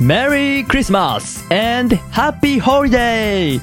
[0.00, 3.60] Merry Christmas and Happy Holiday!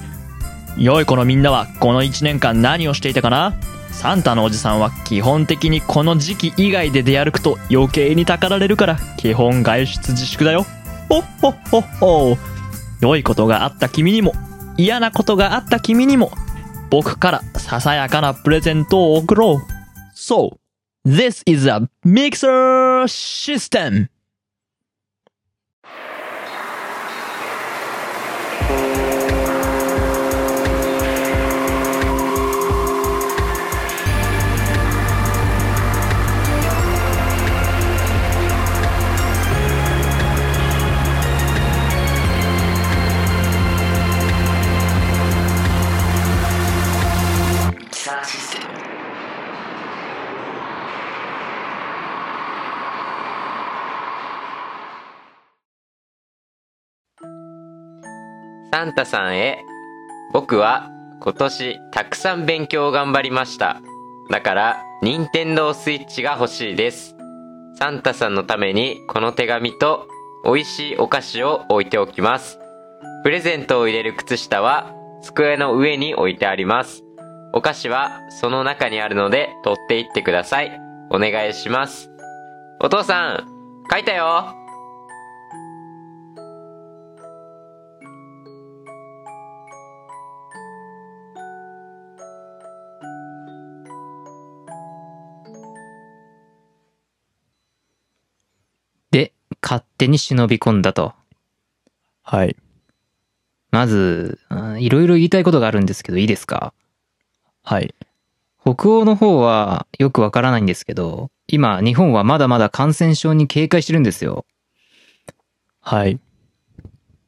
[0.78, 3.54] 良い子のみんなはこの1年間何をしていたかな？
[3.92, 10.66] サンタのおじさんは基本的にこの時期以外で出歩くと余計にたかられるから基本外出自粛だよ。
[11.10, 12.38] ほっほっほっほ。
[13.02, 14.34] 良いことがあった君にも
[14.78, 16.32] 嫌なことがあった君にも
[16.90, 19.58] 僕からささやかなプレゼントを贈ろう。
[20.16, 20.58] So,
[21.06, 24.08] this is a mixer system!
[58.74, 59.66] サンタさんへ、
[60.32, 63.82] 僕は今年たくさん勉強を頑張りました。
[64.30, 67.18] だから、任天堂スイッチが欲しいです。
[67.76, 70.08] サンタさんのためにこの手紙と
[70.46, 72.60] 美味しいお菓子を置いておきます。
[73.24, 77.04] プレゼントを入れる靴下は机の上に置いてあります。
[77.54, 80.72] お菓子はその中にあるので取っていってください。
[81.10, 82.10] お願いします。
[82.80, 83.48] お父さん、
[83.92, 84.61] 書いたよ
[99.72, 101.14] 勝手に忍び込んだと。
[102.24, 102.58] はい。
[103.72, 106.74] まず、うんいろいろ言いたいことがあるんですけど、いいですか？
[107.64, 107.96] はい。
[108.62, 114.46] 北欧の方はよくわからないんですけど、今、日本はまだまだ感染症に警戒してるんですよ。
[115.80, 116.20] はい。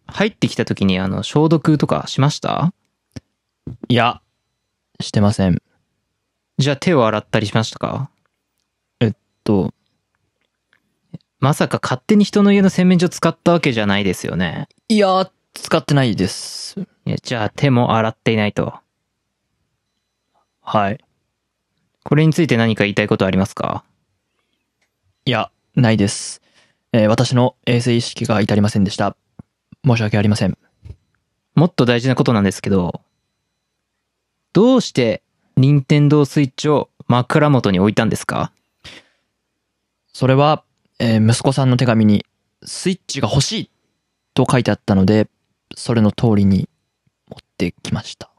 [0.07, 2.73] 入ってきた時にあの、消毒とかしました？
[3.87, 4.21] いや、
[4.99, 5.61] してません。
[6.57, 8.09] じゃあ手を洗ったりしましたか？
[9.45, 9.73] と、
[11.43, 14.69] まさか勝手に人の家の洗面所使ったわけじゃないですよね。
[14.87, 16.79] いや、使ってないです。
[17.05, 18.75] いやじゃあ手も洗っていないと。
[20.61, 21.03] はい。
[22.05, 23.83] これについて何か言いたいことありますか？
[25.25, 26.41] いや、ないです。
[26.93, 29.17] えー私の衛生意識が至りませんでした。
[29.85, 30.57] 申し訳ありません。
[31.55, 33.01] もっと大事なことなんですけど、
[34.53, 35.21] どうして
[35.57, 38.53] 任天堂スイッチを枕元に置いたんですか？
[40.13, 40.63] それは、
[41.05, 42.25] えー息子さんの手紙に、
[42.63, 43.69] スイッチが欲しい
[44.33, 45.27] と書いてあったので、
[45.75, 46.69] それの通りに
[47.29, 48.29] 持ってきました。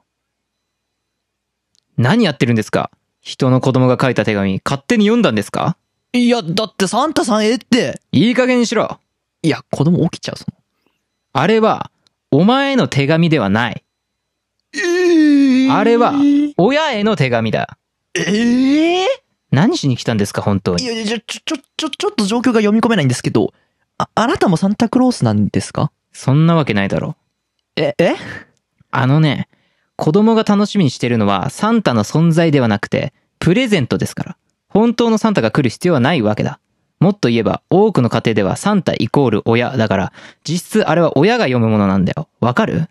[1.99, 2.91] 何やってるんですか？
[3.21, 5.77] 人の子供が書いた手紙勝手に読んだんですか？
[6.15, 8.01] いや、だってサンタさんえって。
[8.13, 8.99] いい加減にしろ
[9.43, 10.57] いや、子供起きちゃう、その。
[11.35, 11.91] あれは、
[12.31, 13.85] お前への手紙ではない。
[14.75, 16.15] えあれは、
[16.57, 17.77] 親への手紙だ。
[18.15, 19.24] ええ
[19.55, 20.85] 何しに来たんですか本当に？
[20.85, 23.55] いやいや、ちょ、ちょ、ちょ、ちょ、ちょっと状況が読み込めないんですけど、
[23.99, 25.93] あ、あなたもサンタクロースなんですか？
[26.13, 27.17] そんなわけないだろ。
[27.77, 28.15] え、え？
[28.91, 29.49] あのね、
[29.97, 34.37] 子供が楽しみにしてるのはサンタの存在ではなくて、プレゼントですから。
[34.69, 36.59] 本当のサンタが来る必要はないわけだ。
[36.99, 40.13] もっと言えば、多くの家庭ではサンタイコール親だから、
[40.49, 42.29] 実質あれは親が読むものなんだよ。
[42.41, 42.89] わかる？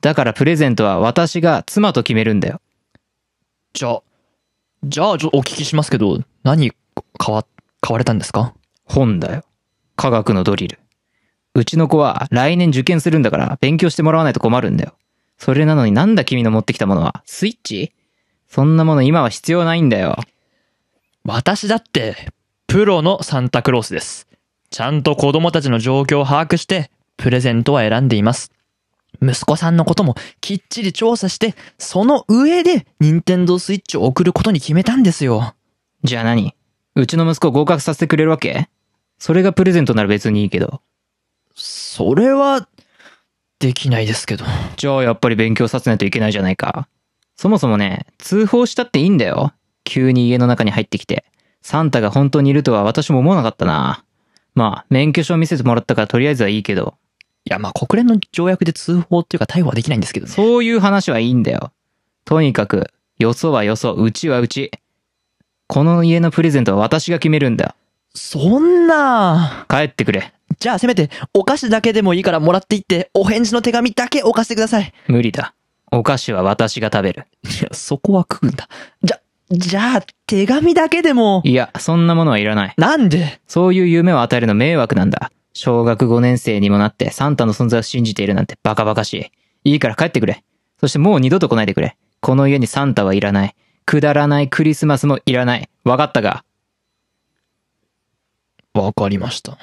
[0.00, 2.60] だからプレゼントは私が妻と決めるんだよ。
[3.72, 4.02] じゃあ、
[4.88, 6.70] じゃあ、ちょ、お聞きしますけど、何、
[7.18, 7.44] 買わ、
[7.80, 8.54] 買われたんですか？
[8.84, 9.42] 本だよ。
[9.96, 10.78] 科学のドリル。
[11.54, 14.94] うちの子は来年受験するんだから勉強してもらわないと困るんだよ。
[15.38, 17.22] それなのになんだ君の持ってきたものは？
[17.26, 17.92] スイッチ？
[18.48, 20.16] そんなもの今は必要ないんだよ。
[21.24, 22.28] 私だって、
[22.68, 24.28] プロのサンタクロースです。
[24.70, 28.52] ちゃんと子供たちの状況を把握して、プレゼントは選んでいます。
[29.22, 35.54] 息子さんのこともきっちり調査して、その上で、任天堂スイッチを送ることに決めたんですよ。
[36.04, 36.54] じゃあ何？
[36.94, 38.68] うちの息子を合格させてくれるわけ？
[39.18, 40.82] それがプレゼントなら別にいいけど。
[41.54, 42.68] それは、
[43.58, 44.44] できないですけど。
[44.76, 46.88] じゃあやっぱり勉強させないといけないじゃないか。
[47.36, 49.52] そもそもね、通報したっていいんだよ。
[49.84, 51.24] 急に家の中に入ってきて。
[51.62, 54.04] サンタが本当にいるとは私も思わなかったな。
[54.54, 56.96] まあ、免許証見せてもらったからとりあえずはいいけど。
[57.48, 60.32] いや、まあ、国連の条約で通報っていうか逮捕はできないんですけどね。
[60.32, 61.70] そういう話はいいんだよ。
[62.24, 64.72] とにかく、よそはよそ、うちはうち。
[65.68, 67.74] この家のプレゼントは私が決めるんだよ。
[68.14, 69.64] そんな。
[69.68, 70.32] 帰ってくれ。
[70.58, 74.92] じゃあせめて、お菓子だけでもいいからもらっていって、お返事の手紙だけ置かせてください。
[75.06, 75.54] 無理だ。
[75.92, 77.26] お菓子は私が食べる。
[77.44, 78.68] いや、そこは食うんだ。
[79.04, 79.20] じゃ、
[79.50, 81.42] じゃあ、手紙だけでも。
[81.44, 82.74] いや、そんなものはいらない。
[82.76, 83.40] なんで？
[83.46, 85.30] そういう夢を与えるの迷惑なんだ。
[85.58, 89.30] 小学5年生にもなってサンタの存在を信じているなんてバカバカし
[89.64, 89.70] い。
[89.72, 90.44] いいから帰ってくれ。
[90.78, 91.96] そしてもう二度と来ないでくれ。
[92.20, 93.56] この家にサンタはいらない。
[93.86, 95.70] くだらないクリスマスもいらない。
[95.84, 96.44] わかったか？
[98.74, 99.56] わかりました。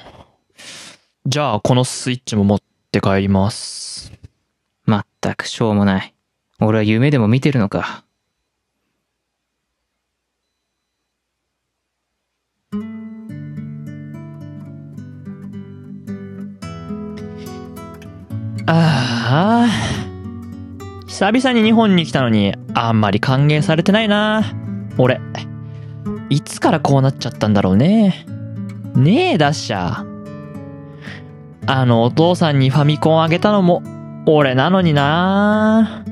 [1.26, 4.12] じゃあ、このスイッチも持って帰ります。
[4.86, 6.14] まったくしょうもない。
[6.58, 8.03] 俺は夢でも見てるのか。
[18.66, 20.04] ああ。
[21.06, 24.42] 久々に日本に来たのに、あんまり歓迎されてないな。
[24.98, 25.20] 俺。
[26.30, 28.26] いつからこうなっちゃったんだろうね。
[28.94, 30.14] ねえ、ダッシャー。
[31.66, 33.82] あのお父さんにファミコンあげたのも、
[34.26, 36.04] 俺なのにな。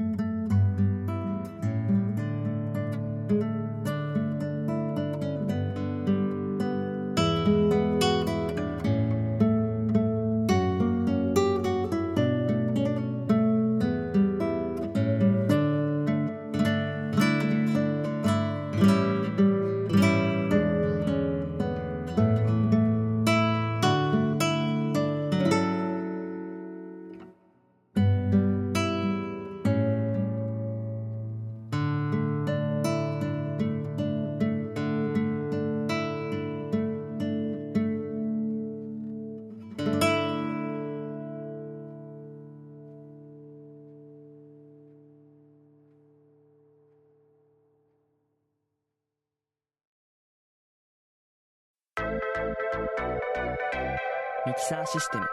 [54.45, 55.27] ミキサーシステム。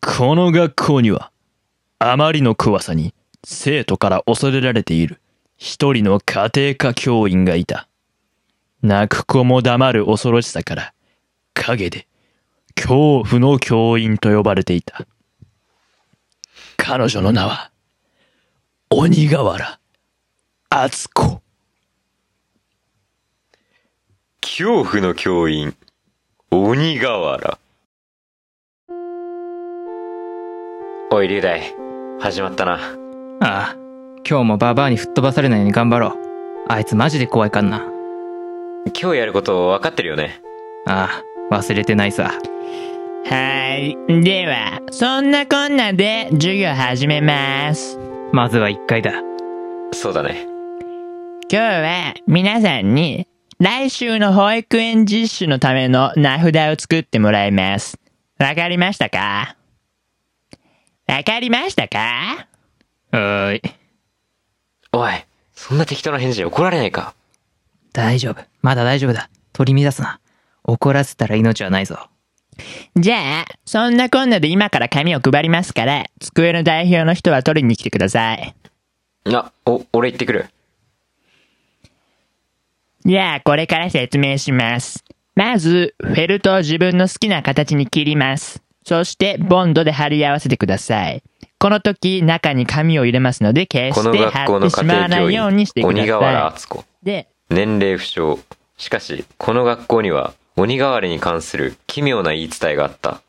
[0.00, 1.32] この学校には、
[1.98, 3.12] あまりの怖さに
[3.44, 5.20] 生徒から恐れられている
[5.58, 7.88] 一人の家庭科教員がいた。
[8.80, 10.94] 泣く子も黙る恐ろしさから、
[11.52, 12.06] 陰で
[12.74, 15.06] 恐怖の教員と呼ばれていた。
[16.78, 17.70] 彼女の名は、
[18.88, 19.78] 鬼瓦
[20.70, 21.43] 敦子。
[24.46, 25.74] 恐怖の教員、
[26.50, 27.58] 鬼瓦。
[31.10, 31.74] おい、龍大、
[32.20, 32.74] 始まったな。
[32.74, 32.78] あ
[33.40, 33.76] あ、
[34.28, 36.12] 今日もババアに吹っ飛ばされないように頑張ろう。
[36.68, 37.86] あいつマジで怖いかんな。
[39.00, 40.42] 今日やること分かってるよね。
[40.86, 42.30] ああ、忘れてないさ。
[43.24, 43.96] はい。
[44.22, 47.98] では、そんなこんなで授業始めます。
[48.30, 49.14] まずは一回だ。
[49.92, 50.46] そうだね。
[51.50, 53.26] 今日は皆さんに
[53.60, 57.98] 来週の保育園実習のための名札を作ってもらいます。
[58.38, 59.56] わかりましたか？
[61.06, 62.48] わかりましたか？
[63.12, 63.62] はーい。
[64.92, 65.12] おい、
[65.54, 67.14] そんな適当な返事で怒られないか？
[67.92, 68.42] 大丈夫。
[68.60, 69.30] まだ大丈夫だ。
[69.52, 70.20] 取り乱すな。
[70.64, 72.08] 怒らせたら命はないぞ。
[72.96, 78.54] じゃあ、そんなこんなで今から紙を配りますから、机の代表の人は取りに来てください。
[79.32, 80.46] あ、お、俺行ってくる。
[83.06, 85.04] じゃあ、これから説明します。
[85.34, 88.62] まず、フェルトを自分の好きな形に切ります。
[88.86, 91.22] そして、ボンドで貼り合わせてください。
[91.58, 96.80] この時、中に紙を入れますので、決して貼ってしまわないようにして員、くだ鬼瓦さ敦子。
[96.80, 96.84] い。
[97.04, 98.38] で、年齢不詳。
[98.78, 103.20] しかし、この学校には鬼瓦に関する奇妙な言い伝えがあった。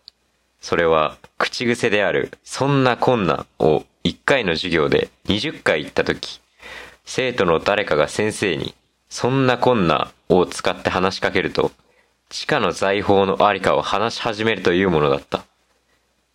[0.62, 6.40] それは、口癖である、そんなこんなを1回の授業で20回言ったとき、
[7.04, 8.74] 生徒の誰かが先生に、
[9.16, 11.72] そんなこんなを使って話しかけると、
[12.28, 15.46] 地下の財宝のありかを話し始めるというものだった。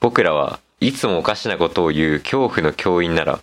[0.01, 3.41] 僕らはいつもおかしなことを言う恐怖の教員なら、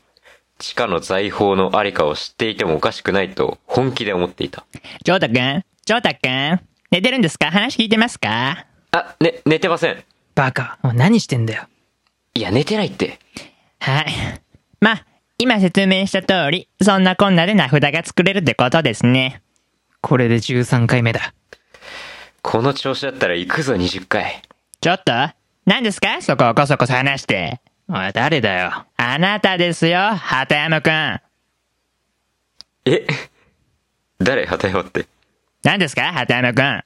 [0.58, 4.66] 地下の財宝のありかを知っていてもおかしくないと本気で思っていた。
[5.04, 7.52] ジョータくんジョータくん寝てるんですか？
[7.52, 8.66] 話聞いてますか？
[8.90, 10.04] あ、ね、寝てません。
[10.34, 10.80] バカ。
[10.82, 11.68] おい何してんだよ。
[12.34, 13.20] いや、寝てないって。
[13.82, 14.08] はい。
[14.82, 15.06] まあ、
[15.40, 19.44] 今説明した通り、そんなこんなで名札が作れるってことですね。
[20.02, 21.34] これで13回目だ。
[22.42, 24.42] この調子だったら行くぞ20回。
[24.82, 25.12] ちょっと？
[25.66, 26.24] 何ですか？
[26.24, 27.62] そこをこそこそ話して。
[27.88, 28.86] おい、誰だよ？
[28.98, 31.22] あなたですよ、鳩山くん。
[32.86, 33.06] え？
[34.18, 34.48] 誰？
[34.48, 35.06] 旗山って。
[35.62, 36.14] 何ですか？
[36.14, 36.82] 鳩山くん。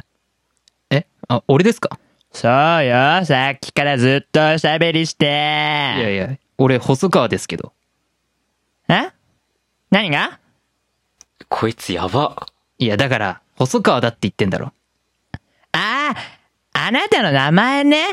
[0.90, 1.06] え？
[1.30, 1.98] あ、俺ですか？
[2.34, 2.52] そう
[2.86, 5.26] よ、さっきからずっとおしゃべりして。
[5.26, 7.72] いやいや、俺細川ですけど。
[8.92, 9.12] え？
[9.90, 10.40] 何が？
[11.50, 12.48] こいつやば。
[12.78, 14.74] いや、だから、細川だって言ってんだろ。
[15.72, 16.16] ああ、
[16.74, 18.06] あなたの名前ね。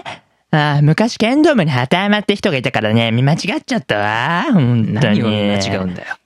[0.51, 4.45] ああ、昔剣道部に鳩山って人がいたからね、見間違っちゃったわ。
[4.53, 5.21] 本当に。
[5.21, 6.17] 何を間違うんだよ。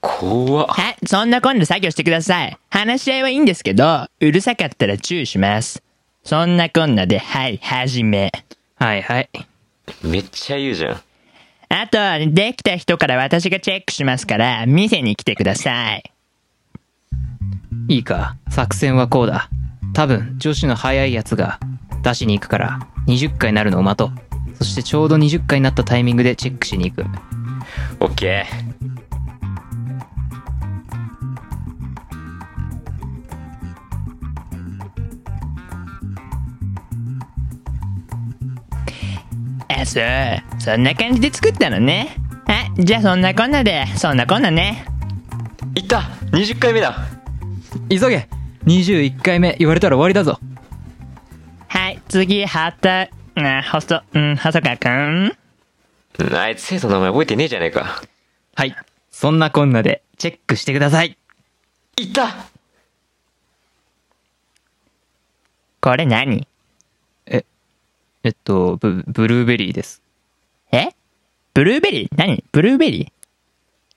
[0.00, 0.66] 怖っ。
[0.68, 2.58] はい、そんな今度作業してください。
[2.70, 5.82] 話し合いはいいんですけど、うるさかったら注意します。
[6.24, 8.32] そんなこんなで、はい、はじめ。
[8.74, 9.30] はいはい。
[10.02, 11.00] めっちゃ言うじゃん。
[11.68, 11.98] あと、
[12.32, 16.12] できた人から私がチェックしますから、店に来てください。
[17.88, 19.48] いいか、作戦はこうだ。
[19.92, 21.58] 多分、女子の早いやつが
[22.02, 24.10] 出しに行くから、20回になるのを待とう。
[24.58, 27.04] そしてちょうど20回になったタイミングでチェックしに行く。
[28.00, 28.95] オッケー。
[39.80, 40.60] あ、そう。
[40.60, 42.16] そんな感じで作ったのね。
[42.46, 44.86] はい、じゃあそんなこんなで、そんなこんなね。
[45.74, 46.00] いった
[46.32, 46.96] !20 回目だ
[47.90, 48.28] 急げ
[48.64, 50.38] !21 回目言われたら終わりだぞ。
[51.68, 54.92] はい、次、はた、あ、ほそ、うん、細川くん。
[55.24, 55.36] うん
[56.34, 58.02] あいつ生徒の名前覚えてねえじゃねえか。
[58.54, 58.74] はい。
[59.10, 61.18] そんなこんなでチェックしてください。
[61.98, 62.34] いった
[65.82, 66.38] これ何？
[66.38, 66.46] え
[68.26, 70.02] えっと、ブ、ブルーベリーです。
[70.72, 70.88] え？
[71.54, 72.08] ブルーベリー？
[72.16, 72.42] 何？
[72.50, 73.08] ブルーベリー？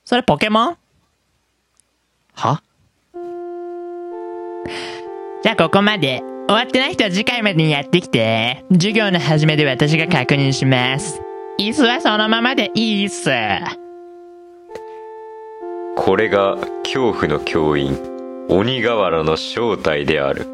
[0.05, 0.77] それポケモン？
[2.36, 2.62] は？
[5.41, 6.21] じゃあここまで。
[6.48, 8.63] 終わってない人は次回までにやってきて。
[8.74, 11.19] 授業の始めで私が確認します。
[11.59, 13.31] 椅子はそのままでいいっす。
[15.95, 17.98] これが恐怖の教員、
[18.48, 20.45] 鬼瓦の正体である。